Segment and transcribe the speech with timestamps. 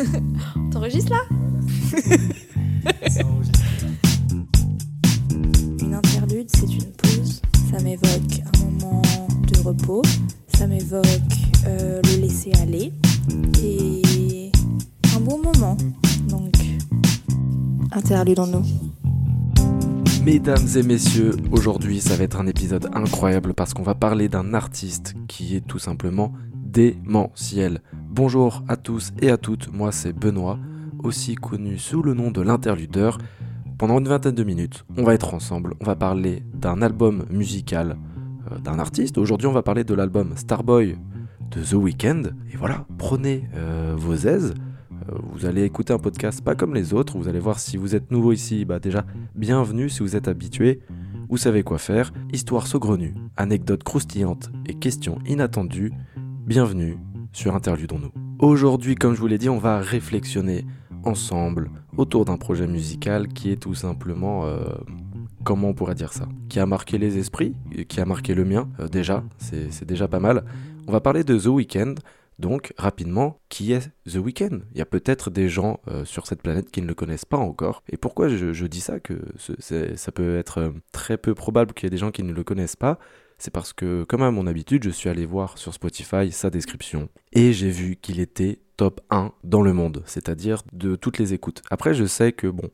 [0.70, 1.20] T'enregistres là
[5.80, 7.42] Une interlude, c'est une pause.
[7.70, 9.02] Ça m'évoque un moment
[9.46, 10.02] de repos.
[10.48, 11.06] Ça m'évoque
[11.66, 12.92] euh, le laisser aller.
[13.62, 14.50] Et
[15.16, 15.76] un bon moment.
[16.28, 16.54] Donc,
[17.92, 18.64] interludons-nous.
[20.24, 24.52] Mesdames et messieurs, aujourd'hui ça va être un épisode incroyable parce qu'on va parler d'un
[24.54, 27.80] artiste qui est tout simplement démentiel.
[28.12, 30.58] Bonjour à tous et à toutes, moi c'est Benoît,
[30.98, 33.18] aussi connu sous le nom de l'interludeur.
[33.78, 37.96] Pendant une vingtaine de minutes, on va être ensemble, on va parler d'un album musical
[38.50, 39.16] euh, d'un artiste.
[39.16, 40.98] Aujourd'hui on va parler de l'album Starboy
[41.52, 42.22] de The Weeknd.
[42.52, 44.54] Et voilà, prenez euh, vos aises.
[45.08, 47.16] Euh, vous allez écouter un podcast pas comme les autres.
[47.16, 49.04] Vous allez voir si vous êtes nouveau ici, bah déjà
[49.36, 49.88] bienvenue.
[49.88, 50.80] Si vous êtes habitué,
[51.28, 52.12] vous savez quoi faire.
[52.32, 55.92] Histoire saugrenue, anecdotes croustillantes et questions inattendues.
[56.44, 56.98] Bienvenue
[57.32, 58.12] sur Interludons-nous.
[58.38, 60.66] Aujourd'hui, comme je vous l'ai dit, on va réflexionner
[61.04, 64.58] ensemble autour d'un projet musical qui est tout simplement, euh,
[65.44, 67.54] comment on pourrait dire ça, qui a marqué les esprits,
[67.88, 70.44] qui a marqué le mien euh, déjà, c'est déjà pas mal.
[70.88, 71.94] On va parler de The Weeknd,
[72.38, 74.60] donc rapidement, qui est The Weeknd?
[74.72, 77.36] Il y a peut-être des gens euh, sur cette planète qui ne le connaissent pas
[77.36, 77.82] encore.
[77.90, 78.98] Et pourquoi je, dis ça?
[78.98, 82.42] Que ça peut être très peu probable qu'il y ait des gens qui ne le
[82.42, 82.98] connaissent pas
[83.40, 87.08] c'est parce que, comme à mon habitude, je suis allé voir sur Spotify sa description
[87.32, 91.62] et j'ai vu qu'il était top 1 dans le monde, c'est-à-dire de toutes les écoutes.
[91.70, 92.68] Après, je sais que, bon,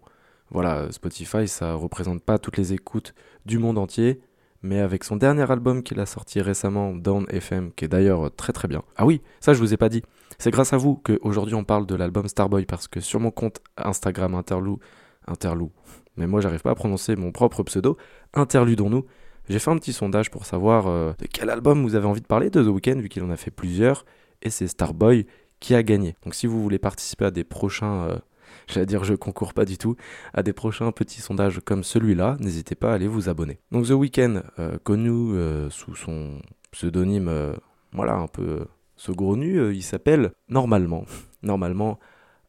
[0.50, 3.14] voilà, Spotify, ça représente pas toutes les écoutes
[3.46, 4.20] du monde entier,
[4.62, 8.52] mais avec son dernier album qu'il a sorti récemment, Down FM, qui est d'ailleurs très
[8.52, 8.82] très bien.
[8.96, 10.02] Ah oui, ça je vous ai pas dit.
[10.36, 13.60] C'est grâce à vous qu'aujourd'hui on parle de l'album Starboy, parce que sur mon compte
[13.76, 14.80] Instagram Interlou,
[15.28, 15.70] Interlou,
[16.16, 17.96] mais moi j'arrive pas à prononcer mon propre pseudo,
[18.34, 19.06] Interludons-nous,
[19.48, 22.26] j'ai fait un petit sondage pour savoir euh, de quel album vous avez envie de
[22.26, 24.04] parler de The Weeknd, vu qu'il en a fait plusieurs,
[24.42, 25.26] et c'est Starboy
[25.60, 26.16] qui a gagné.
[26.24, 28.18] Donc si vous voulez participer à des prochains, euh,
[28.66, 29.96] j'allais dire je concours pas du tout,
[30.34, 33.58] à des prochains petits sondages comme celui-là, n'hésitez pas à aller vous abonner.
[33.70, 35.38] Donc The Weeknd, euh, connu
[35.70, 36.40] sous son
[36.72, 37.54] pseudonyme,
[37.92, 38.66] voilà, un peu
[38.96, 41.04] saugrenu, il s'appelle normalement,
[41.42, 41.98] normalement,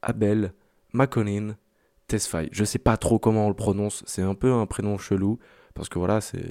[0.01, 0.53] Abel
[0.93, 1.55] McConin
[2.07, 2.49] Tesfaye.
[2.51, 5.39] Je sais pas trop comment on le prononce, c'est un peu un prénom chelou.
[5.77, 6.41] Parce que voilà, c'est.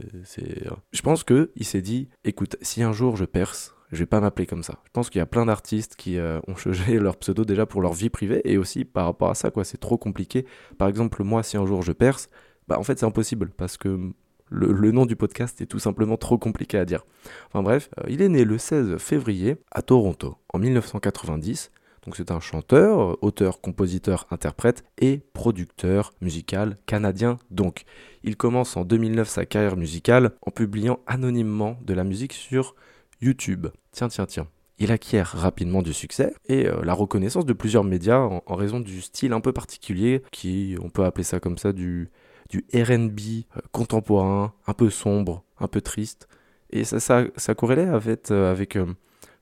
[0.92, 4.47] Je pense qu'il s'est dit écoute, si un jour je perce, je vais pas m'appeler
[4.47, 4.78] comme ça.
[4.84, 7.82] Je pense qu'il y a plein d'artistes qui euh, ont changé leur pseudo déjà pour
[7.82, 9.64] leur vie privée et aussi par rapport à ça, quoi.
[9.64, 10.47] C'est trop compliqué.
[10.78, 12.28] Par exemple, moi, si un jour je perce,
[12.69, 14.12] bah en fait, c'est impossible parce que
[14.48, 17.04] le, nom du podcast est tout simplement trop compliqué à dire.
[17.48, 21.72] Enfin bref, euh, il est né le 16 février à Toronto en 1990
[22.06, 27.39] donc c'est un chanteur, auteur, compositeur, interprète et producteur musical canadien.
[27.50, 27.84] Donc
[28.22, 32.77] il commence en 2009 sa carrière musicale en publiant anonymement de la musique sur
[33.21, 33.67] YouTube.
[33.91, 34.47] Tiens, tiens, tiens.
[34.78, 39.00] Il acquiert rapidement du succès et euh, la reconnaissance de plusieurs médias en, raison du
[39.00, 42.11] style un peu particulier qui, on peut appeler ça comme ça, du,
[42.50, 43.19] du RB
[43.56, 46.28] euh, contemporain, un peu sombre, un peu triste.
[46.71, 48.77] Et ça, ça, ça corrélait avec, euh, avec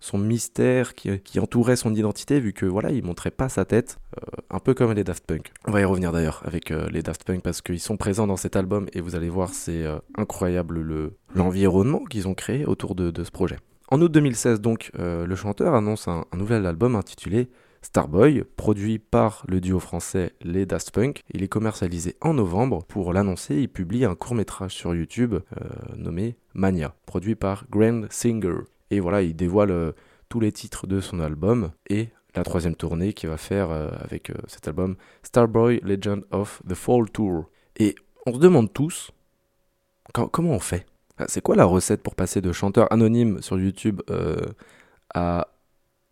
[0.04, 4.42] son mystère qui, entourait son identité, vu que voilà, il montrait pas sa tête, euh,
[4.50, 5.50] un peu comme les Daft Punk.
[5.66, 8.36] On va y revenir d'ailleurs avec euh, les Daft Punk parce qu'ils sont présents dans
[8.36, 12.94] cet album et vous allez voir, c'est euh, incroyable le, l'environnement qu'ils ont créé autour
[12.94, 13.56] de, ce projet.
[13.88, 17.48] En août 2016, donc, le chanteur annonce un, nouvel album intitulé
[17.80, 21.22] Starboy, produit par le duo français Les Daft Punk.
[21.32, 22.84] Il est commercialisé en novembre.
[22.84, 25.36] Pour l'annoncer, il publie un court métrage sur YouTube
[25.96, 28.64] nommé Mania, produit par Grand Singer.
[28.90, 29.92] Et voilà, il dévoile euh,
[30.28, 34.30] tous les titres de son album et la troisième tournée qu'il va faire euh, avec
[34.30, 37.50] euh, cet album Starboy Legend of the Fall Tour.
[37.76, 37.94] Et
[38.26, 39.10] on se demande tous
[40.12, 40.86] comment on fait?
[41.18, 44.02] Ah, C'est quoi la recette pour passer de chanteur anonyme sur YouTube
[45.14, 45.48] à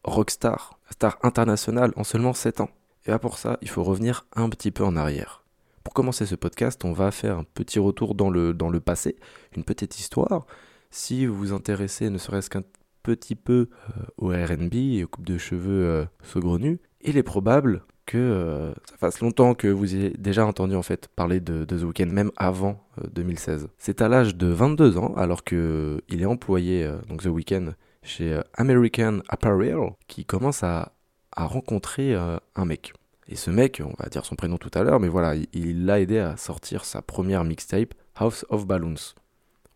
[0.04, 2.70] rockstar, star international en seulement 7 ans?
[3.04, 5.42] Et là pour ça, il faut revenir un petit peu en arrière.
[5.84, 9.16] Pour commencer ce podcast, on va faire un petit retour dans le, dans le passé,
[9.56, 10.46] une petite histoire,
[10.92, 12.62] si vous vous intéressez ne serait-ce qu'un
[13.02, 17.82] petit peu euh, au RB et aux coupes de cheveux euh, saugrenus, il est probable
[18.06, 21.82] que euh, ça fasse longtemps que vous ayez déjà entendu en fait parler de, The
[21.82, 23.68] Weeknd, même avant 2016.
[23.78, 29.20] C'est à l'âge de 22 ans, alors qu'il est employé, donc The Weeknd, chez American
[29.28, 29.78] Apparel,
[30.08, 30.92] qui commence à,
[31.34, 32.92] rencontrer un mec.
[33.26, 36.00] Et ce mec, on va dire son prénom tout à l'heure, mais voilà, il l'a
[36.00, 39.14] aidé à sortir sa première mixtape, House of Balloons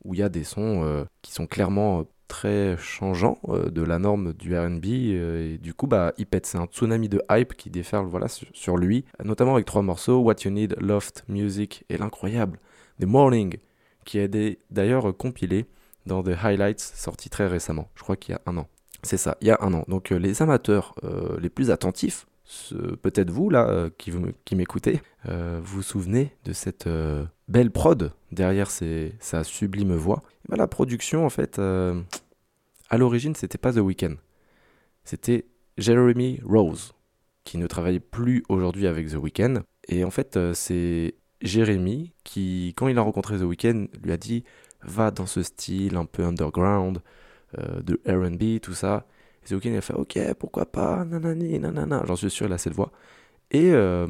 [0.06, 3.82] où il y a des sons euh, qui sont clairement euh, très changeants euh, de
[3.82, 7.54] la norme du RB et du coup bah il pète c'est un tsunami de hype
[7.54, 11.98] qui déferle voilà sur, lui notamment avec trois morceaux What You Need, Loft, Music et
[11.98, 12.58] l'incroyable
[13.00, 13.56] The Morning
[14.04, 14.28] qui a
[14.70, 15.66] d'ailleurs compilé
[16.06, 17.88] dans The Highlights sorti très récemment.
[17.96, 18.68] Je crois qu'il y a un an.
[19.02, 19.84] C'est ça il y a un an.
[19.88, 20.94] Donc les amateurs
[21.40, 22.26] les plus attentifs
[23.02, 26.88] peut-être vous là euh, qui, m'écoutez, euh, vous vous souvenez de cette
[27.48, 30.22] belle prod derrière sa sublime voix?
[30.48, 34.14] Ben, la production en fait, à l'origine c'était pas The Weeknd,
[35.04, 35.46] c'était
[35.76, 36.92] Jeremy Rose
[37.44, 39.62] qui ne travaille plus aujourd'hui avec The Weeknd.
[39.88, 44.44] Et en fait c'est Jeremy qui, quand il a rencontré The Weeknd, lui a dit
[44.82, 47.00] va dans ce style un peu underground,
[47.56, 49.06] de RB, tout ça.
[49.48, 52.02] The il a fait ok, pourquoi pas, nanani, nanana.
[52.06, 52.92] J'en suis sûr, il a cette voix.
[53.50, 54.06] Et euh,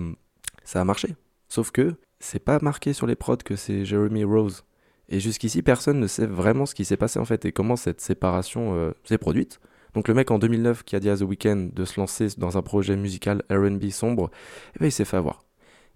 [0.65, 1.15] ça a marché.
[1.49, 4.65] Sauf que c'est pas marqué sur les prods que c'est Jeremy Rose.
[5.09, 8.01] Et jusqu'ici, personne ne sait vraiment ce qui s'est passé en fait et comment cette
[8.01, 9.61] séparation euh, s'est produite.
[9.95, 12.59] Donc le mec en 2009 qui a dit à The Weeknd de se lancer dans
[12.59, 14.31] un projet musical RB sombre,
[14.75, 15.45] eh ben, il s'est fait avoir.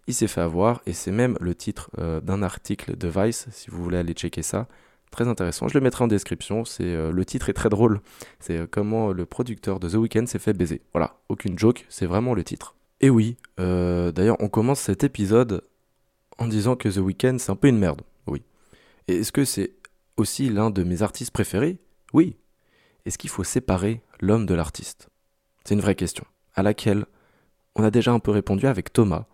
[0.06, 3.70] Il s'est fait avoir et c'est même le titre euh, d'un article de Vice, si
[3.70, 4.68] vous voulez aller checker ça,
[5.10, 6.64] Très intéressant, je le mettrai en description.
[6.64, 8.00] C'est euh, le titre est très drôle.
[8.38, 10.82] C'est euh, comment le producteur de The Weeknd s'est fait baiser.
[10.92, 12.76] Voilà, aucune joke, c'est vraiment le titre.
[13.00, 15.64] Et oui, euh, d'ailleurs, on commence cet épisode
[16.38, 18.02] en disant que The Weeknd c'est un peu une merde.
[18.26, 18.42] Oui.
[19.08, 19.72] Et est-ce que c'est
[20.16, 21.78] aussi l'un de mes artistes préférés?
[22.12, 22.36] Oui.
[23.06, 25.08] Est-ce qu'il faut séparer l'homme de l'artiste?
[25.64, 26.24] C'est une vraie question,
[26.54, 27.06] à laquelle
[27.74, 29.30] on a déjà un peu répondu avec Thomas, euh,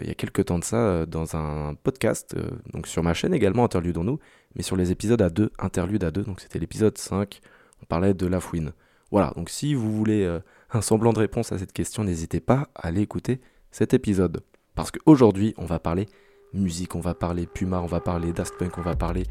[0.00, 3.14] il y a quelques temps de ça euh, dans un podcast, euh, donc sur ma
[3.14, 4.18] chaîne également, Interludons-nous,
[4.54, 7.40] mais sur les épisodes à deux, Interlude à deux, donc c'était l'épisode 5,
[7.82, 8.72] on parlait de la fouine.
[9.10, 10.40] Voilà, donc si vous voulez
[10.70, 14.42] un semblant de réponse à cette question, n'hésitez pas à aller écouter cet épisode.
[14.74, 16.06] Parce qu'aujourd'hui, on va parler
[16.54, 19.24] musique, on va parler Puma, on va parler Daft Punk, on va parler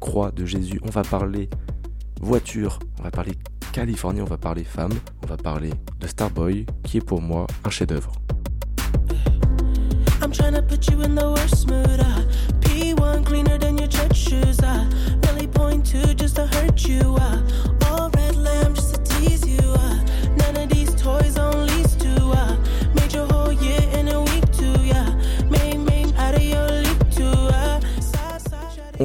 [0.00, 1.48] Croix de Jésus, on va parler
[2.20, 3.32] voiture, on va parler
[3.72, 4.92] Californie, on va parler femme,
[5.22, 5.70] on va parler
[6.00, 8.12] de Starboy, qui est pour moi un chef-d'œuvre.
[10.30, 12.22] Uh.
[12.60, 14.58] P1 cleaner than your church shoes.
[15.26, 17.18] Really point to just to hurt you.
[17.86, 19.74] All red lamb just to tease you.
[20.36, 21.60] None of these toys on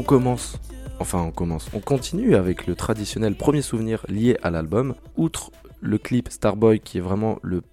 [0.05, 0.57] commence.
[0.99, 1.67] Enfin, on commence.
[1.73, 4.95] On continue avec le traditionnel premier souvenir lié à l'album.
[5.17, 5.51] Outre
[5.81, 7.63] le clip Starboy qui est vraiment le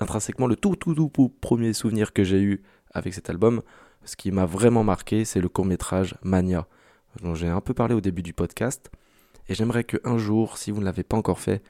[0.00, 2.62] intrinsèquement le tout tout tout premier souvenir que j'ai eu
[2.98, 3.62] avec cet album,
[4.04, 6.66] ce qui m'a vraiment marqué, c'est le court métrage Mania,
[7.22, 8.90] dont j'ai un peu parlé au début du podcast.
[9.48, 11.62] Et j'aimerais que un jour, si vous ne l'avez pas encore fait,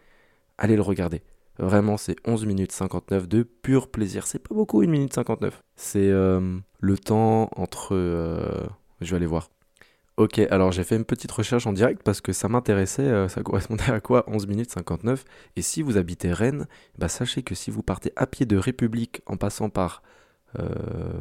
[0.59, 1.23] allez le regarder.
[1.59, 4.27] Vraiment, c'est 11 minutes 59 de pur plaisir.
[4.27, 5.63] C'est pas beaucoup, 1 minute 59.
[5.77, 7.95] C'est euh, le temps entre...
[7.95, 8.67] Euh,
[9.01, 9.51] je vais aller voir.
[10.17, 13.43] Ok, alors j'ai fait une petite recherche en direct parce que ça m'intéressait, euh, ça
[13.43, 15.25] correspondait à quoi 11 minutes 59.
[15.55, 16.67] Et si vous habitez Rennes,
[16.99, 20.03] bah sachez que si vous partez à pied de République en passant par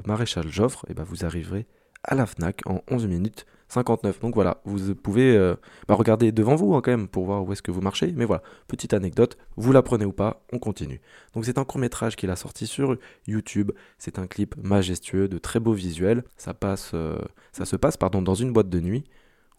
[0.05, 1.67] Maréchal Joffre, et eh ben vous arriverez
[2.03, 4.19] à la FNAC en 11 minutes 59.
[4.19, 5.55] Donc voilà, vous pouvez euh,
[5.87, 8.13] bah, regarder devant vous hein, quand même pour voir où est-ce que vous marchez.
[8.15, 11.01] Mais voilà, petite anecdote, vous la prenez ou pas, on continue.
[11.33, 12.97] Donc c'est un court métrage qu'il a sorti sur
[13.27, 13.71] YouTube.
[13.97, 16.23] C'est un clip majestueux, de très beaux visuels.
[16.37, 17.19] Ça, passe, euh,
[17.51, 19.03] ça se passe pardon, dans une boîte de nuit.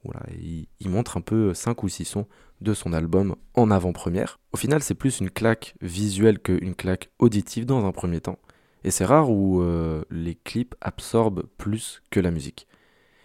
[0.04, 2.26] Voilà, il, il, montre un peu 5 ou 6 sons
[2.60, 4.38] de son album en avant-première.
[4.52, 8.38] Au final, c'est plus une claque visuelle qu'une claque auditive dans un premier temps.
[8.84, 12.66] Et c'est rare où euh, les clips absorbent plus que la musique.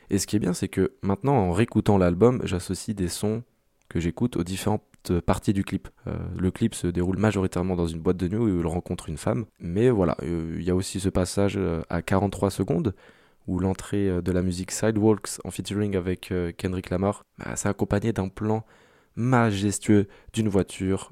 [0.09, 3.43] Et ce qui est bien, c'est que maintenant, en réécoutant l'album, j'associe des sons
[3.89, 4.83] que j'écoute aux différentes
[5.25, 5.89] parties du clip.
[6.07, 9.17] Euh, le clip se déroule majoritairement dans une boîte de nuit où il rencontre une
[9.17, 9.45] femme.
[9.59, 12.95] Mais voilà, euh, il y a aussi ce passage à 43 secondes
[13.45, 18.29] où l'entrée de la musique Sidewalks en featuring avec Kendrick Lamar, bah, c'est accompagné d'un
[18.29, 18.63] plan
[19.17, 21.11] majestueux d'une voiture.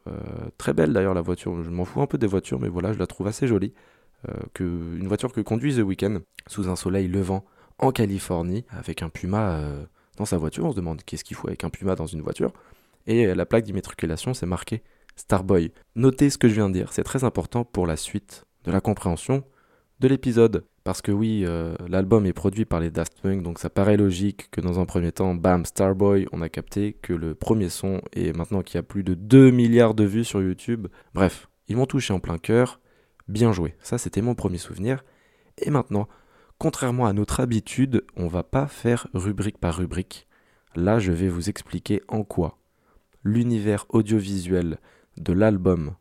[0.57, 2.99] très belle d'ailleurs la voiture, je m'en fous un peu des voitures, mais voilà, je
[2.99, 3.73] la trouve assez jolie.
[4.29, 7.43] Euh, que, une voiture que conduit The Weeknd sous un soleil levant
[7.79, 9.83] en Californie avec un Puma euh,
[10.17, 10.65] dans sa voiture.
[10.65, 12.53] On se demande qu'est-ce qu'il faut avec un Puma dans une voiture.
[13.07, 14.83] Et euh, la plaque d'immatriculation, c'est marqué
[15.15, 15.71] Starboy.
[15.95, 18.79] Notez ce que je viens de dire, c'est très important pour la suite de la
[18.79, 19.43] compréhension
[19.99, 20.65] de l'épisode.
[20.83, 21.45] Parce que oui,
[21.89, 25.11] l'album est produit par les Daft Punk, donc ça paraît logique que dans un premier
[25.11, 28.83] temps, bam, Starboy, on a capté que le premier son, et maintenant qu'il y a
[28.83, 32.79] plus de 2 milliards de vues sur YouTube, bref, ils m'ont touché en plein cœur,
[33.27, 35.03] Bien joué, ça c'était mon premier souvenir.
[35.57, 36.07] Et maintenant,
[36.57, 40.27] contrairement à notre habitude, on va pas faire rubrique par rubrique.
[40.75, 42.57] Là, je vais vous expliquer en quoi
[43.23, 44.79] l'univers audiovisuel
[45.17, 45.95] de l'album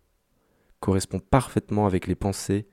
[0.79, 2.69] correspond parfaitement avec les pensées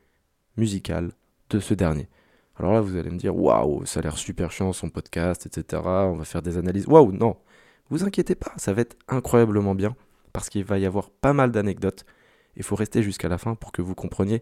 [0.55, 1.11] musicales
[1.49, 2.07] de ce dernier.
[2.55, 5.81] Alors là, vous allez me dire, waouh, ça a l'air super chiant son podcast, etc.
[5.85, 6.87] On va faire des analyses.
[6.87, 7.37] Waouh, non,
[7.89, 9.95] vous inquiétez pas, ça va être incroyablement bien
[10.33, 12.05] parce qu'il va y avoir pas mal d'anecdotes
[12.57, 14.41] il faut rester jusqu'à la fin pour que vous compreniez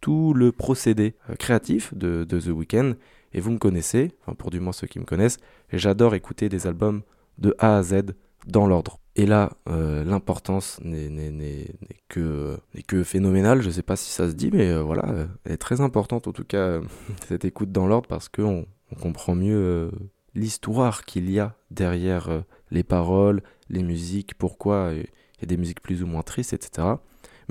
[0.00, 2.94] tout le procédé euh, créatif de, The Weeknd.
[3.34, 5.38] Et vous me connaissez, enfin pour du moins ceux qui me connaissent,
[5.72, 7.00] j'adore écouter des albums
[7.38, 8.14] de A à Z
[8.46, 8.98] dans l'ordre.
[9.16, 11.66] Et là, euh, l'importance n'est
[12.08, 12.58] que,
[13.04, 13.62] phénoménale.
[13.62, 16.26] Je ne sais pas si ça se dit, mais euh, voilà, elle est très importante
[16.26, 16.80] en tout cas,
[17.26, 19.90] cette écoute dans l'ordre, parce qu'on on comprend mieux
[20.34, 25.06] l'histoire qu'il y a derrière les paroles, les musiques, pourquoi il
[25.40, 26.96] y a des musiques plus ou moins tristes, etc.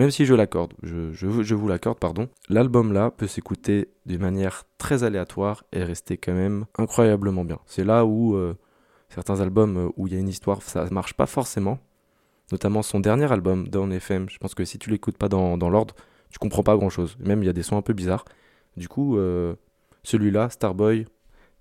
[0.02, 5.04] Même si je l'accorde, je, vous l'accorde, pardon, l'album là peut s'écouter d'une manière très
[5.04, 7.60] aléatoire et rester quand même incroyablement bien.
[7.68, 8.56] C'est là où euh,
[9.10, 11.78] certains albums euh, où il y a une histoire, ça marche pas forcément.
[12.52, 14.28] Notamment son dernier album, Down FM.
[14.28, 15.94] Je pense que si tu l'écoutes pas dans, dans l'ordre,
[16.32, 17.16] tu comprends pas grand chose.
[17.20, 18.26] Même il y a des sons un peu bizarres.
[18.78, 19.54] Du coup, euh,
[20.02, 21.06] celui-là, Starboy,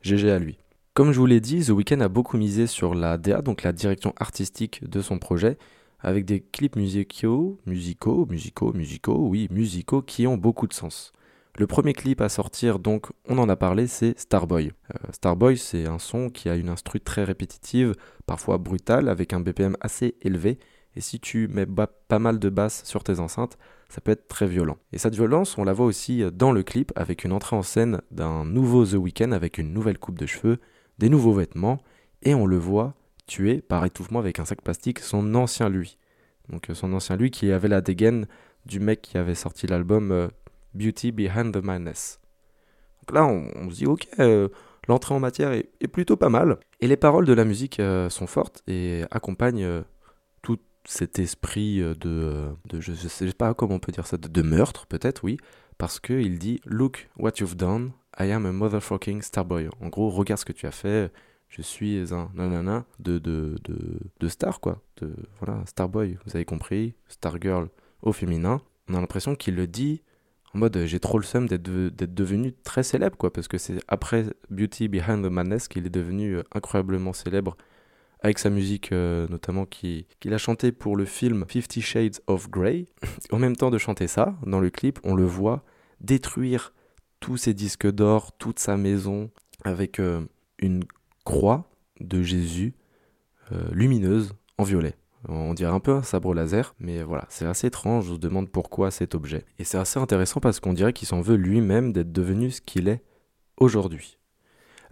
[0.00, 0.56] GG à lui.
[0.94, 3.72] Comme je vous l'ai dit, The Weeknd a beaucoup misé sur la DA, donc la
[3.72, 5.58] direction artistique de son projet,
[6.02, 11.12] avec des clips musicaux, musicaux, musicaux, musicaux, oui, musicaux qui ont beaucoup de sens.
[11.58, 14.72] Le premier clip à sortir, donc, on en a parlé, c'est Starboy.
[14.94, 19.40] Euh, Starboy, c'est un son qui a une instru très répétitive, parfois brutale, avec un
[19.40, 20.58] BPM assez élevé.
[20.96, 24.46] Et si tu mets pas mal de basses sur tes enceintes, ça peut être très
[24.46, 24.78] violent.
[24.92, 28.00] Et cette violence, on la voit aussi dans le clip, avec une entrée en scène
[28.10, 30.58] d'un nouveau The Weeknd avec une nouvelle coupe de cheveux,
[30.98, 31.80] des nouveaux vêtements,
[32.22, 32.94] et on le voit
[33.30, 35.96] tué par étouffement avec un sac plastique son ancien lui.
[36.48, 38.26] Donc euh, son ancien lui qui avait la dégaine
[38.66, 40.28] du mec qui avait sorti l'album euh,
[40.74, 42.20] Beauty Behind the Madness.
[43.00, 44.48] Donc là on, se dit ok, euh,
[44.88, 46.58] l'entrée en matière est, plutôt pas mal.
[46.80, 49.84] Et les paroles de la musique sont fortes et accompagnent
[50.42, 54.42] tout cet esprit de, de je, sais pas comment on peut dire ça, de, de
[54.42, 55.38] meurtre peut-être oui,
[55.78, 59.68] parce qu'il dit Look what you've done, I am a motherfucking starboy.
[59.80, 61.12] En gros, regarde ce que tu as fait,
[61.50, 63.76] je suis un nanana de, de, de,
[64.18, 64.80] de star, quoi.
[64.96, 67.68] De, voilà, Starboy, vous avez compris, Stargirl
[68.02, 68.62] au féminin.
[68.88, 70.02] On a l'impression qu'il le dit
[70.54, 74.26] en mode j'ai trop le seum d'être devenu très célèbre, quoi, parce que c'est après
[74.50, 77.56] Beauty Behind the Madness qu'il est devenu euh, incroyablement célèbre
[78.22, 82.86] avec sa musique euh, notamment qu'il a chanté pour le film Fifty Shades of Grey.
[83.32, 85.64] en même temps de chanter ça, dans le clip, on le voit
[86.00, 86.72] détruire
[87.20, 89.30] tous ses disques d'or, toute sa maison,
[89.64, 90.22] avec euh,
[90.58, 90.84] une
[91.30, 91.70] croix
[92.00, 92.74] de Jésus
[93.52, 94.96] euh, lumineuse en violet.
[95.28, 98.48] On dirait un peu un sabre laser, mais voilà, c'est assez étrange, je vous demande
[98.48, 99.44] pourquoi cet objet.
[99.58, 102.88] Et c'est assez intéressant parce qu'on dirait qu'il s'en veut lui-même d'être devenu ce qu'il
[102.88, 103.02] est
[103.58, 104.18] aujourd'hui.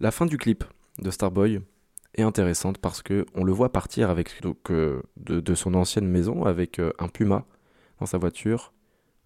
[0.01, 0.65] La fin du clip
[0.99, 1.61] de Starboy
[2.15, 6.45] est intéressante parce que on le voit partir avec donc, euh, de, son ancienne maison
[6.45, 7.47] avec euh, un puma
[7.99, 8.73] dans sa voiture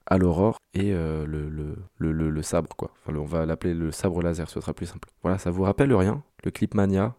[0.06, 2.92] à l'aurore et le, le, le, sabre quoi.
[3.06, 5.08] On va l'appeler le sabre laser, ce sera plus simple.
[5.22, 7.14] Voilà, ça vous rappelle rien le clip Mania,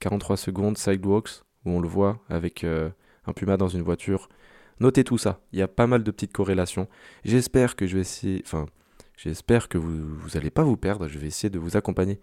[0.00, 2.90] 43 secondes, Sidewalks, où on le voit avec euh,
[3.26, 4.28] un puma dans une voiture.
[4.80, 6.88] Notez tout ça, il y a pas mal de petites corrélations.
[7.24, 8.66] J'espère que je vais essayer, enfin,
[9.16, 12.18] j'espère que vous, vous allez pas vous perdre, je vais essayer de vous accompagner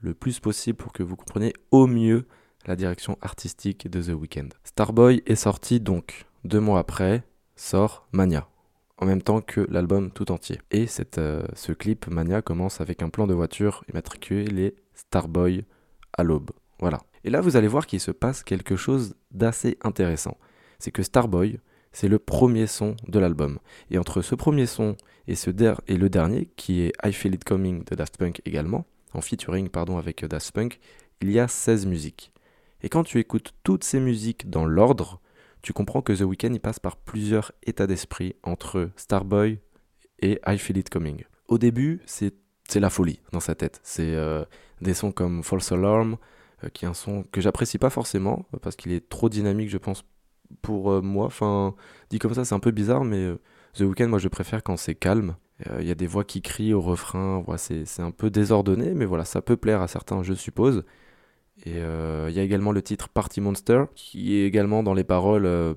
[0.00, 2.26] le plus possible pour que vous compreniez au mieux
[2.66, 4.48] la direction artistique de The Weeknd.
[4.64, 7.24] Starboy est sorti donc deux mois après,
[7.56, 8.48] sort Mania
[9.02, 10.60] en même temps que l'album tout entier.
[10.70, 10.86] Et
[11.18, 15.64] euh, ce clip Mania commence avec un plan de voiture immatriculé Starboy
[16.12, 16.52] à l'aube.
[16.78, 17.00] Voilà.
[17.24, 20.36] Et là, vous allez voir qu'il se passe quelque chose d'assez intéressant.
[20.78, 21.58] C'est que Starboy,
[21.90, 23.58] c'est le premier son de l'album.
[23.90, 25.50] Et entre ce premier son et, ce
[25.88, 29.68] et le dernier, qui est I Feel It Coming de Daft Punk également, en featuring
[29.68, 30.78] pardon, avec Daft Punk,
[31.20, 32.32] il y a 16 musiques.
[32.82, 35.20] Et quand tu écoutes toutes ces musiques dans l'ordre,
[35.62, 39.60] tu comprends que The Weeknd il passe par plusieurs états d'esprit entre Starboy
[40.20, 41.24] et I Feel It Coming.
[41.48, 42.34] Au début, c'est
[42.74, 43.80] la folie dans sa tête.
[43.82, 44.44] C'est euh,
[44.80, 46.16] des sons comme False Alarm,
[46.64, 49.78] euh, qui est un son que j'apprécie pas forcément parce qu'il est trop dynamique, je
[49.78, 50.04] pense,
[50.62, 51.26] pour euh, moi.
[51.26, 51.74] Enfin,
[52.10, 53.32] dit comme ça, c'est un peu bizarre, mais
[53.74, 55.36] The Weeknd, moi, je préfère quand c'est calme.
[55.78, 59.24] Il y a des voix qui crient au refrain, c'est un peu désordonné, mais voilà,
[59.24, 60.82] ça peut plaire à certains, je suppose.
[61.64, 65.04] Et euh, il y a également le titre Party Monster, qui est également dans les
[65.04, 65.46] paroles.
[65.46, 65.74] Euh,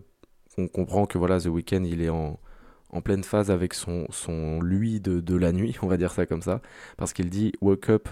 [0.58, 2.40] on comprend que voilà, The Weeknd, il est en,
[2.90, 6.26] en pleine phase avec son, son lui de, de, la nuit, on va dire ça
[6.26, 6.62] comme ça,
[6.98, 8.10] parce qu'il dit Woke up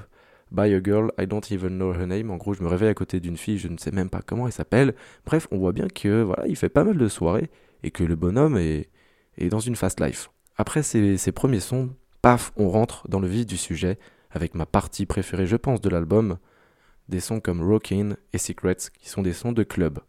[0.52, 2.30] by a girl, I don't even know her name.
[2.30, 4.46] En gros, je me réveille à côté d'une fille, je ne sais même pas comment
[4.46, 4.94] elle s'appelle.
[5.26, 7.50] Bref, on voit bien que voilà, il fait pas mal de soirées
[7.82, 8.90] et que le bonhomme est,
[9.38, 10.30] est dans une fast life.
[10.58, 11.90] Après ces, ces premiers sons,
[12.22, 13.98] paf, on rentre dans le vif du sujet
[14.30, 16.38] avec ma partie préférée, je pense, de l'album
[17.10, 20.00] des sons comme Rockin' et Secrets qui sont des sons de club.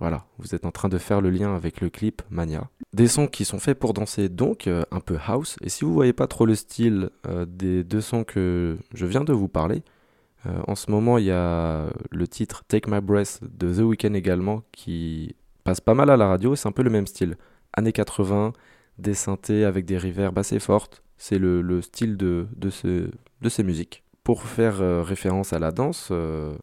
[0.00, 2.68] Voilà, vous êtes en train de faire le lien avec le clip Mania.
[2.92, 5.56] Des sons qui sont faits pour danser donc euh, un peu house.
[5.62, 9.24] Et si vous voyez pas trop le style euh, des deux sons que je viens
[9.24, 9.82] de vous parler,
[10.46, 14.14] euh, en ce moment il y a le titre Take My Breath de The Weeknd
[14.14, 16.56] également qui passe pas mal à la radio.
[16.56, 17.36] C'est un peu le même style.
[17.72, 18.52] Années 80,
[18.98, 21.02] des synthés avec des reverbs assez fortes.
[21.16, 24.03] C'est le, style de, de, ce, de ces musiques.
[24.24, 26.10] Pour faire référence à la danse,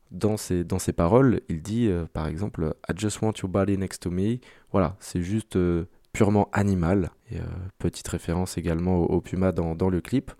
[0.09, 4.01] dans, ses, dans ses paroles, il dit par exemple I just want your body next
[4.01, 4.39] to me.
[4.71, 5.59] Voilà, c'est juste
[6.11, 7.11] purement animal.
[7.31, 7.37] Et
[7.77, 10.31] petite référence également au, Puma dans, dans, le clip.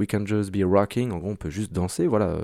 [0.00, 1.12] We can just be rocking.
[1.12, 2.08] En gros, on peut juste danser.
[2.08, 2.38] Voilà,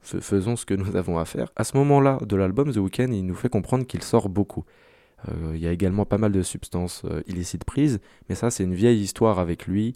[0.00, 1.50] faisons ce que nous avons à faire.
[1.56, 4.64] À ce moment-là de l'album, The Weeknd, il nous fait comprendre qu'il sort beaucoup.
[5.28, 8.64] Euh, il y a également pas mal de substances euh, illicites prises, mais ça c'est
[8.64, 9.94] une vieille histoire avec lui.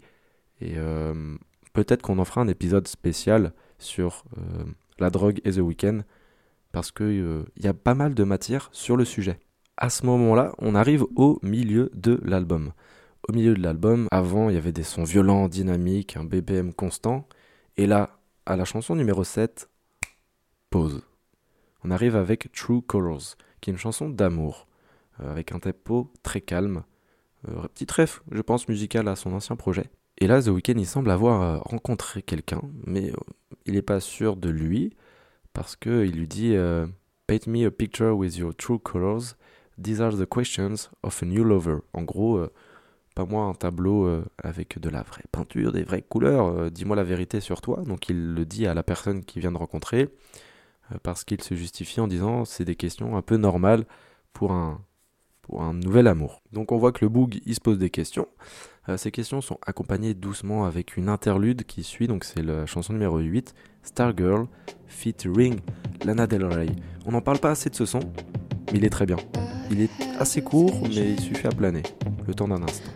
[0.61, 1.35] Et euh,
[1.75, 4.23] peut-être qu'on en fera un épisode spécial sur
[4.97, 6.01] la drogue et The Weeknd,
[6.71, 9.39] parce qu'il y a pas mal de matière sur le sujet.
[9.77, 12.71] À ce moment-là, on arrive au milieu de l'album.
[13.27, 17.27] Au milieu de l'album, avant, il y avait des sons violents, dynamiques, un BPM constant.
[17.75, 19.69] Et là, à la chanson numéro 7,
[20.69, 21.01] pause.
[21.83, 24.67] On arrive avec True Colors, qui est une chanson d'amour.
[25.21, 26.83] Euh, avec un tempo très calme.
[27.47, 29.89] Euh, petit ref, je pense, musical à son ancien projet.
[30.17, 33.11] Et là, The Weeknd, il semble avoir euh, rencontré quelqu'un, mais
[33.65, 34.95] il n'est pas sûr de lui,
[35.53, 36.55] parce qu'il lui dit
[37.27, 39.35] Paint me a picture with your true colors.
[39.81, 41.77] These are the questions of a new lover.
[41.93, 42.39] En gros,
[43.15, 46.69] pas moi un tableau avec de la vraie peinture, des vraies couleurs.
[46.71, 47.81] Dis-moi la vérité sur toi.
[47.85, 50.09] Donc il le dit à la personne qu'il vient de rencontrer,
[51.03, 53.85] parce qu'il se justifie en disant c'est des questions un peu normales
[54.33, 54.81] pour un,
[55.41, 56.41] pour un nouvel amour.
[56.51, 58.27] Donc on voit que le Boog, il se pose des questions.
[58.87, 62.93] Euh, ces questions sont accompagnées doucement avec une interlude qui suit, donc c'est la chanson
[62.93, 64.47] numéro 8, Stargirl,
[64.87, 65.59] featuring
[66.05, 66.67] Lana Del Rey.
[67.05, 67.99] On n'en parle pas assez de ce son,
[68.71, 69.17] mais il est très bien.
[69.71, 69.89] Il est
[70.19, 71.83] assez court, mais il suffit à planer,
[72.27, 72.91] le temps d'un instant.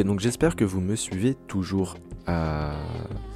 [0.00, 2.76] Donc j'espère que vous me suivez toujours à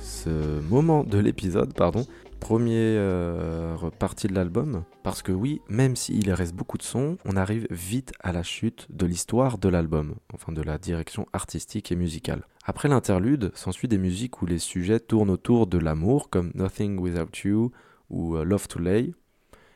[0.01, 2.07] ce moment de l'épisode, pardon.
[2.41, 7.37] Première euh, partie de l'album, parce que oui, même s'il reste beaucoup de sons, on
[7.37, 11.97] arrive vite à la chute de l'histoire de l'album, enfin de la direction artistique et
[11.97, 12.47] musicale.
[12.64, 17.37] Après l'interlude, s'ensuit des musiques où les sujets tournent autour de l'amour, comme Nothing Without
[17.45, 17.71] You
[18.09, 19.12] ou euh, Love to Lay,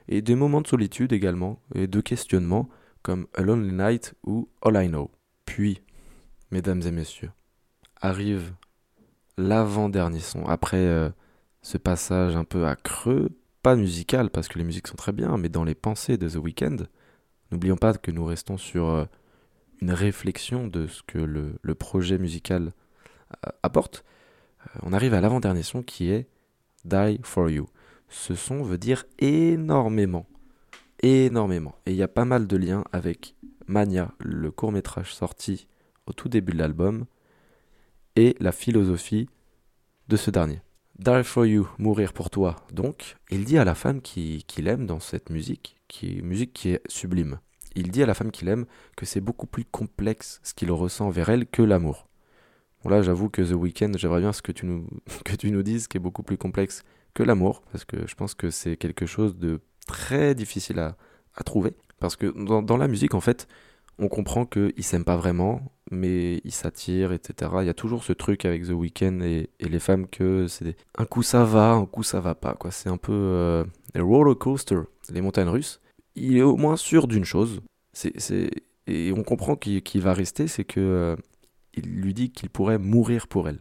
[0.09, 2.71] et des moments de solitude également, et de questionnement,
[3.03, 5.11] comme A Lonely Night ou All I Know.
[5.45, 5.83] Puis,
[6.51, 7.31] mesdames et messieurs,
[8.01, 8.53] arrive
[9.37, 10.45] l'avant-dernier son.
[10.47, 11.11] Après euh,
[11.63, 13.31] ce passage un peu à creux,
[13.63, 16.37] pas musical parce que les musiques sont très bien, mais dans les pensées de The
[16.37, 16.77] Weeknd,
[17.51, 19.05] n'oublions pas que nous restons sur euh,
[19.81, 22.73] une réflexion de ce que le, projet musical
[23.47, 24.05] euh, apporte.
[24.83, 26.29] on arrive à l'avant-dernier son qui est
[26.85, 27.69] Die for You.
[28.09, 30.27] Ce son veut dire énormément,
[31.03, 31.77] énormément.
[31.87, 33.37] Et il y a pas mal de liens avec
[33.67, 35.69] Mania, le court métrage sorti
[36.13, 37.07] tout début de l'album,
[38.17, 39.29] et la philosophie
[40.09, 40.61] de ce dernier.
[40.99, 42.57] Die for you, mourir pour toi.
[42.73, 46.71] Donc, il dit à la femme qu'il qui aime dans cette musique, qui musique qui
[46.71, 47.39] est sublime.
[47.75, 51.09] Il dit à la femme qu'il aime que c'est beaucoup plus complexe ce qu'il ressent
[51.09, 52.09] vers elle que l'amour.
[52.83, 54.87] Bon là, j'avoue que The Weeknd, j'aimerais bien ce que tu nous
[55.25, 56.83] que tu nous dises, qui est beaucoup plus complexe
[57.15, 60.97] que l'amour, parce que je pense que c'est quelque chose de très difficile à,
[61.45, 61.75] trouver.
[61.99, 63.49] Parce que dans, dans la musique, en fait,
[63.99, 67.51] on comprend qu'ils s'aiment pas vraiment, mais ils s'attirent, etc.
[67.61, 71.05] Il y a toujours ce truc avec The Weeknd et, les femmes que c'est un
[71.05, 72.57] coup ça va, un coup ça va pas.
[72.71, 74.81] C'est un peu euh, les roller coaster,
[75.13, 75.81] les montagnes russes.
[76.17, 77.61] Il est au moins sûr d'une chose,
[78.87, 81.17] et on comprend qu'il, va rester, c'est que euh,
[81.75, 83.59] il lui dit qu'il pourrait mourir pour elle,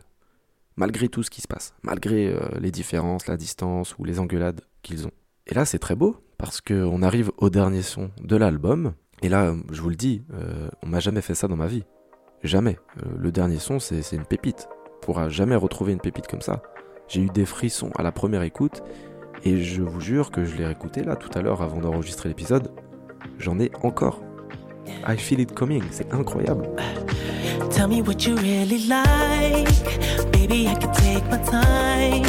[0.76, 4.62] malgré tout ce qui se passe, malgré euh, les différences, la distance ou les engueulades
[4.82, 5.12] qu'ils ont.
[5.46, 9.54] Et là, c'est très beau parce qu'on arrive au dernier son de l'album et là,
[9.72, 11.84] je vous le dis, euh, on m'a jamais fait ça dans ma vie.
[12.44, 12.78] Jamais.
[12.98, 14.68] Euh, le dernier son, c'est une pépite.
[14.98, 16.62] On pourra jamais retrouver une pépite comme ça.
[17.08, 18.84] J'ai eu des frissons à la première écoute,
[19.44, 22.72] et je vous jure que je l'ai réécouté là tout à l'heure avant d'enregistrer l'épisode.
[23.38, 24.22] J'en ai encore.
[25.08, 26.70] I feel it coming, c'est incroyable.
[27.72, 30.32] Tell me what you really like.
[30.32, 32.24] Baby, I can take my time.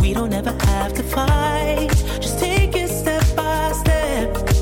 [0.00, 1.90] We don't ever have to fight.
[2.20, 4.56] Just take it step by step.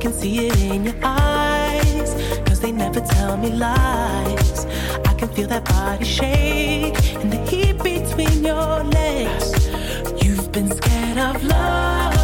[0.00, 1.29] can see it in your eyes.
[2.72, 4.66] Never tell me lies.
[5.04, 9.68] I can feel that body shake and the heat between your legs.
[10.22, 12.20] You've been scared of love.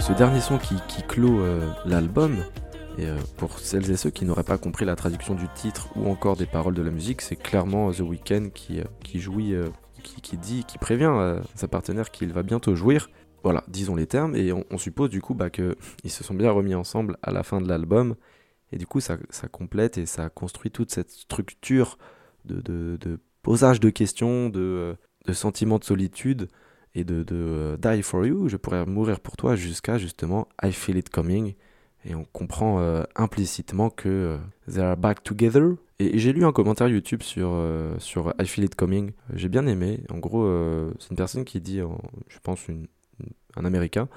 [0.00, 0.76] Ce dernier son qui,
[1.08, 2.36] clôt euh, l'album,
[2.98, 6.10] et euh, pour celles et ceux qui n'auraient pas compris la traduction du titre ou
[6.10, 8.84] encore des paroles de la musique, c'est clairement The Weeknd qui, euh,
[9.14, 9.68] jouit, euh,
[10.02, 13.08] qui, qui, dit, qui prévient sa partenaire qu'il va bientôt jouir
[13.42, 15.74] Voilà, disons les termes, et on, suppose du coup bah, qu'ils
[16.06, 18.14] se sont bien remis ensemble à la fin de l'album,
[18.70, 19.18] et du coup ça,
[19.50, 21.98] complète et ça construit toute cette structure
[22.44, 22.98] de,
[23.42, 26.48] posage de questions, de, de sentiments de solitude,
[26.94, 30.98] et de, de Die for You, je pourrais mourir pour toi, jusqu'à justement I Feel
[30.98, 31.54] It Coming,
[32.04, 34.38] et on comprend euh, implicitement que euh,
[34.70, 35.74] they are back together.
[35.98, 39.12] Et, j'ai lu un commentaire YouTube sur, euh, sur I Feel It Coming.
[39.34, 40.00] J'ai bien aimé.
[40.10, 40.48] En gros,
[40.98, 41.80] c'est une personne qui dit,
[42.28, 42.86] je pense une,
[43.56, 44.08] un américain,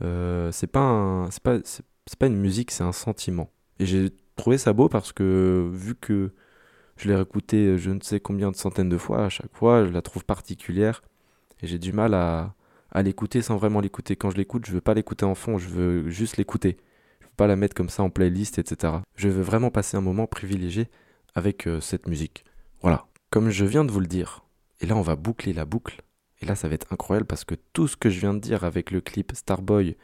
[0.00, 3.50] c'est pas, c'est pas, c'est pas une musique, c'est un sentiment.
[3.78, 6.32] Et j'ai trouvé ça beau parce que vu que
[6.96, 9.90] je l'ai réécouté je ne sais combien de centaines de fois, à chaque fois, je
[9.90, 11.02] la trouve particulière.
[11.62, 12.54] Et j'ai du mal à,
[12.92, 14.16] à l'écouter sans vraiment l'écouter.
[14.16, 16.78] Quand je l'écoute, je veux pas l'écouter en fond, je veux juste l'écouter
[17.38, 18.94] pas la mettre comme ça en playlist, etc.
[19.14, 20.88] Je veux vraiment passer un moment privilégié
[21.34, 22.44] avec euh, cette musique.
[22.82, 23.06] Voilà.
[23.30, 24.44] Comme je viens de vous le dire,
[24.80, 26.02] et là on va boucler la boucle,
[26.40, 28.64] et là ça va être incroyable parce que tout ce que je viens de dire
[28.64, 29.96] avec le clip Starboy,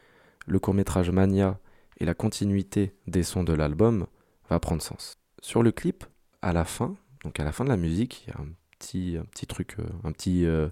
[0.46, 1.58] le court métrage Mania
[1.98, 4.06] et la continuité des sons de l'album
[4.48, 5.16] va prendre sens.
[5.40, 6.04] Sur le clip,
[6.42, 9.16] à la fin, donc à la fin de la musique, il y a un petit,
[9.20, 10.68] un petit truc, euh, un petit euh,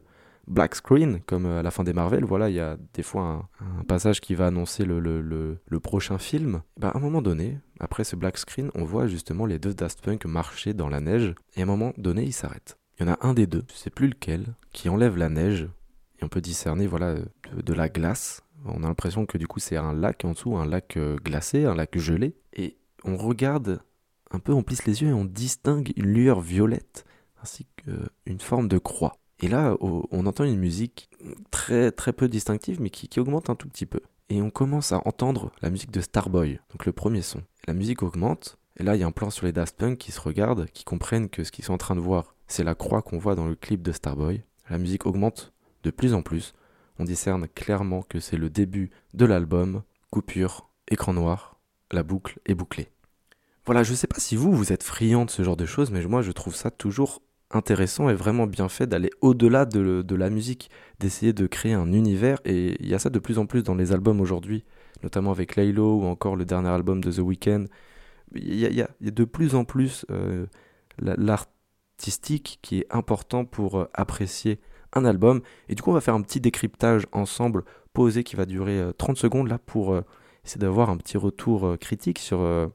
[0.46, 3.48] black screen, comme euh, à la fin des Marvel, voilà, il y a des fois
[3.61, 6.62] un, passage qui va annoncer le, le, le, prochain film.
[6.79, 10.03] Bah, à un moment donné, après ce black screen, on voit justement les deux Daft
[10.03, 12.79] Punk marcher dans la neige, et à un moment donné, ils s'arrêtent.
[12.98, 15.68] Il y en a un des deux, je sais plus lequel, qui enlève la neige,
[16.20, 17.16] et on peut discerner voilà,
[17.55, 18.42] de, la glace.
[18.64, 21.64] On a l'impression que du coup c'est un lac en dessous, un lac euh, glacé,
[21.64, 23.81] un lac gelé, et on regarde
[24.31, 27.05] un peu, on plisse les yeux et on distingue une lueur violette,
[27.42, 29.16] ainsi qu'une forme de croix.
[29.40, 31.11] Et là, on entend une musique
[31.50, 34.00] très, très peu distinctive, mais qui, augmente un tout petit peu.
[34.28, 37.42] Et on commence à entendre la musique de Starboy, donc le premier son.
[37.66, 40.12] La musique augmente, et là, il y a un plan sur les Daft Punk qui
[40.12, 43.00] se regardent, qui comprennent que ce qu'ils sont en train de voir, c'est la croix
[43.00, 44.42] qu'on voit dans le clip de Starboy.
[44.68, 45.52] La musique augmente
[45.84, 46.52] de plus en plus.
[46.98, 49.82] On discerne clairement que c'est le début de l'album.
[50.10, 51.58] Coupure, écran noir,
[51.90, 52.90] la boucle est bouclée.
[53.64, 56.04] Voilà, je sais pas si vous, vous êtes friand de ce genre de choses, mais
[56.04, 60.70] moi, je trouve ça toujours intéressant et vraiment bien fait d'aller au-delà de, la musique,
[61.00, 62.38] d'essayer de créer un univers.
[62.44, 64.64] Et il y a ça de plus en plus dans les albums aujourd'hui,
[65.02, 67.64] notamment avec Laylo ou encore le dernier album de The Weeknd.
[68.34, 70.46] Il y a, de plus en plus euh,
[72.10, 74.60] qui est important pour euh, apprécier
[74.92, 75.40] un album.
[75.68, 79.16] Et du coup, on va faire un petit décryptage ensemble, posé, qui va durer 30
[79.16, 79.96] euh, secondes là pour
[80.44, 82.70] essayer d'avoir un petit retour critique sur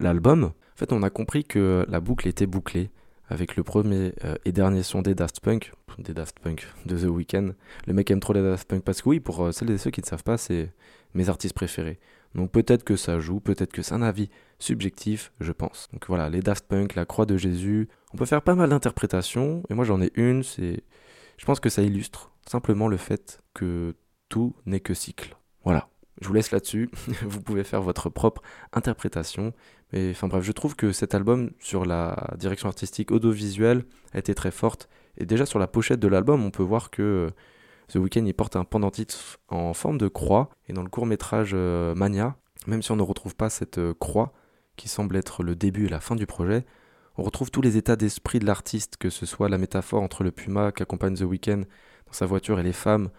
[0.00, 0.44] l'album.
[0.44, 2.90] En fait, on a compris que la boucle était bouclée
[3.28, 7.04] avec le premier euh, et dernier son des Daft Punk, des Daft Punk de The
[7.04, 7.54] Weeknd.
[7.86, 9.90] Le mec aime trop les Daft Punk parce que oui, pour euh, celles et ceux
[9.90, 10.72] qui ne savent pas, c'est
[11.14, 11.98] mes artistes préférés.
[12.34, 15.88] Donc peut-être que ça joue, peut-être que c'est un avis subjectif, je pense.
[15.92, 19.62] Donc voilà, les Daft Punk, la croix de Jésus, on peut faire pas mal d'interprétations,
[19.70, 20.82] et moi j'en ai une, c'est...
[21.36, 23.94] Je pense que ça illustre simplement le fait que
[24.28, 25.36] tout n'est que cycle.
[25.64, 25.88] Voilà.
[26.20, 26.90] Je vous laisse là-dessus.
[27.22, 28.40] vous pouvez faire votre propre
[28.72, 29.52] interprétation.
[29.92, 34.34] Mais enfin bref, je trouve que cet album, sur la direction artistique audiovisuelle, a été
[34.34, 34.88] très forte.
[35.18, 37.30] Et déjà sur la pochette de l'album, on peut voir que
[37.88, 40.50] The Weeknd il porte un pendentif en forme de croix.
[40.68, 43.94] Et dans le court métrage euh, Mania, même si on ne retrouve pas cette euh,
[43.94, 44.32] croix,
[44.76, 46.64] qui semble être le début et la fin du projet,
[47.16, 50.32] on retrouve tous les états d'esprit de l'artiste, que ce soit la métaphore entre le
[50.32, 51.62] puma qu'accompagne The Weeknd
[52.06, 53.10] dans sa voiture et les femmes,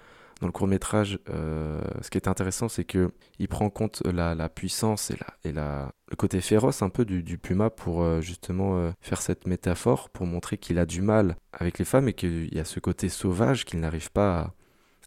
[0.42, 4.04] dans le court métrage, euh, ce qui est intéressant, c'est que il prend en compte
[4.06, 8.20] la, puissance et, la, et la, le côté féroce un peu du, puma pour euh,
[8.22, 12.14] justement euh, faire cette métaphore, pour montrer qu'il a du mal avec les femmes et
[12.14, 14.54] qu'il y a ce côté sauvage qu'il n'arrive pas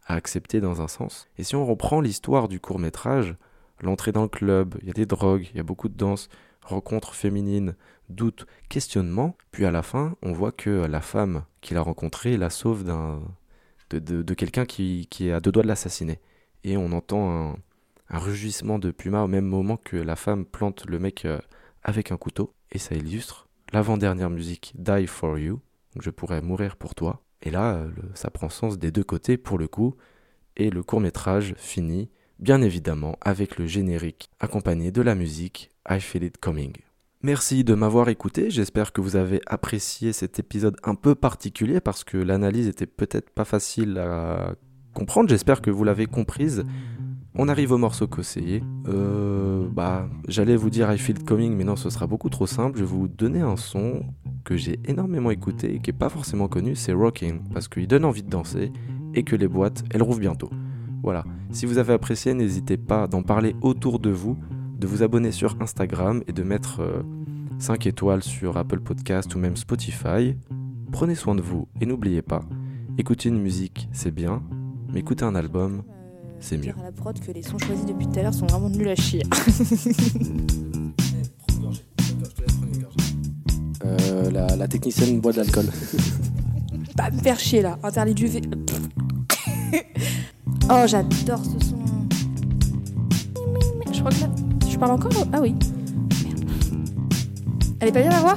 [0.06, 1.28] à, accepter dans un sens.
[1.36, 3.36] Et si on reprend l'histoire du court métrage,
[3.82, 6.30] l'entrée dans le club, il y a des drogues, il y a beaucoup de danse,
[6.62, 7.74] rencontres féminines,
[8.08, 12.48] doutes, questionnements, puis à la fin, on voit que la femme qu'il a rencontrée la
[12.48, 13.20] sauve d'un
[13.90, 16.20] de, quelqu'un qui, qui, est à deux doigts de l'assassiner.
[16.64, 17.56] Et on entend
[18.10, 21.38] un, rugissement de Puma au même moment que la femme plante le mec euh,
[21.82, 22.54] avec un couteau.
[22.72, 25.60] Et ça illustre l'avant-dernière musique Die for You,
[26.00, 27.22] je pourrais mourir pour toi.
[27.42, 29.94] Et là, euh, ça prend sens des deux côtés pour le coup.
[30.56, 36.00] Et le court métrage finit, bien évidemment, avec le générique accompagné de la musique I
[36.00, 36.72] Feel It Coming.
[37.24, 42.04] Merci de m'avoir écouté, j'espère que vous avez apprécié cet épisode un peu particulier parce
[42.04, 44.54] que l'analyse était peut-être pas facile à
[44.94, 46.62] comprendre, j'espère que vous l'avez comprise.
[47.34, 48.62] On arrive au morceau conseillé.
[48.86, 52.78] Euh, bah, j'allais vous dire I Feel Coming, mais non, ce sera beaucoup trop simple.
[52.78, 54.04] Je vais vous donner un son
[54.44, 58.04] que j'ai énormément écouté et qui est pas forcément connu, c'est Rocking, parce qu'il donne
[58.04, 58.70] envie de danser
[59.14, 60.50] et que les boîtes, elles rouvrent bientôt.
[61.02, 61.24] Voilà.
[61.50, 64.38] Si vous avez apprécié, n'hésitez pas d'en parler autour de vous
[64.78, 66.80] de vous abonner sur Instagram et de mettre
[67.58, 70.36] 5 euh, étoiles sur Apple Podcast ou même Spotify.
[70.92, 72.40] Prenez soin de vous et n'oubliez pas,
[72.96, 74.42] écouter une musique c'est bien,
[74.92, 75.82] mais écouter un album,
[76.40, 76.64] c'est mieux.
[76.64, 78.88] dire à la prod que les sons choisis depuis tout à l'heure sont vraiment nuls
[78.88, 79.22] à chier.
[83.84, 85.66] Euh, la, la technicienne boit de l'alcool.
[86.96, 88.42] Pas me faire chier là, interdit du V.
[90.70, 91.78] oh, j'adore ce son.
[93.92, 94.47] Je crois que là.
[94.78, 95.26] Je parle encore?
[95.32, 95.56] Ah oui.
[96.24, 96.44] Merde.
[97.80, 98.36] Elle est pas bien à voir